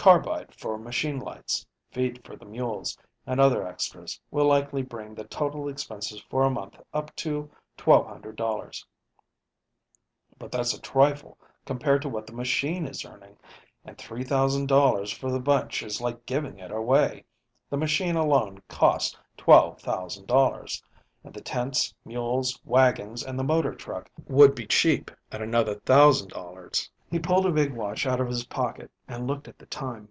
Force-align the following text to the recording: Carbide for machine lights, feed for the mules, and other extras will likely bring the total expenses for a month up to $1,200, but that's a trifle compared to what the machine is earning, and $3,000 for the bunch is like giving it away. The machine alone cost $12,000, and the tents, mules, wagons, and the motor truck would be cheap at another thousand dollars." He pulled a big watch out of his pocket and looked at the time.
Carbide 0.00 0.54
for 0.54 0.78
machine 0.78 1.18
lights, 1.18 1.66
feed 1.90 2.24
for 2.24 2.34
the 2.34 2.46
mules, 2.46 2.96
and 3.26 3.38
other 3.38 3.66
extras 3.66 4.18
will 4.30 4.46
likely 4.46 4.80
bring 4.82 5.14
the 5.14 5.24
total 5.24 5.68
expenses 5.68 6.22
for 6.30 6.42
a 6.42 6.48
month 6.50 6.80
up 6.94 7.14
to 7.16 7.50
$1,200, 7.76 8.84
but 10.38 10.50
that's 10.50 10.72
a 10.72 10.80
trifle 10.80 11.36
compared 11.66 12.00
to 12.00 12.08
what 12.08 12.26
the 12.26 12.32
machine 12.32 12.86
is 12.86 13.04
earning, 13.04 13.36
and 13.84 13.98
$3,000 13.98 15.14
for 15.18 15.30
the 15.30 15.38
bunch 15.38 15.82
is 15.82 16.00
like 16.00 16.24
giving 16.24 16.58
it 16.58 16.70
away. 16.70 17.22
The 17.68 17.76
machine 17.76 18.16
alone 18.16 18.62
cost 18.68 19.18
$12,000, 19.36 20.82
and 21.24 21.34
the 21.34 21.42
tents, 21.42 21.94
mules, 22.06 22.58
wagons, 22.64 23.22
and 23.22 23.38
the 23.38 23.44
motor 23.44 23.74
truck 23.74 24.08
would 24.26 24.54
be 24.54 24.66
cheap 24.66 25.10
at 25.30 25.42
another 25.42 25.74
thousand 25.74 26.30
dollars." 26.30 26.90
He 27.10 27.18
pulled 27.18 27.44
a 27.44 27.50
big 27.50 27.74
watch 27.74 28.06
out 28.06 28.20
of 28.20 28.28
his 28.28 28.44
pocket 28.46 28.88
and 29.08 29.26
looked 29.26 29.48
at 29.48 29.58
the 29.58 29.66
time. 29.66 30.10